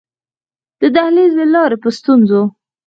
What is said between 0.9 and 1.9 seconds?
دهلېز له لارې په